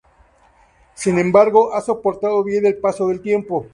Sin 0.95 1.19
embargo, 1.19 1.75
ha 1.75 1.81
soportado 1.81 2.43
bien 2.43 2.65
el 2.65 2.79
paso 2.79 3.07
del 3.09 3.21
tiempo. 3.21 3.67